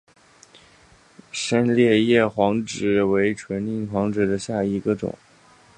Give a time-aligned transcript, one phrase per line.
[1.31, 5.15] 深裂叶黄芩为唇形科黄芩属下的一个种。